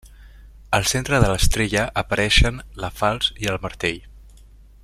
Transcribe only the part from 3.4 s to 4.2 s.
i el martell.